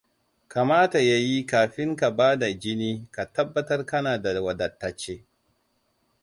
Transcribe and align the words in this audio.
Kamata 0.51 0.99
ya 0.99 1.17
yi 1.17 1.43
kafin 1.45 1.95
ka 1.95 2.11
bada 2.11 2.53
jini 2.53 3.07
ka 3.11 3.25
tabbatar 3.33 3.85
kana 3.85 4.17
da 4.17 4.41
wadatacce. 4.41 5.23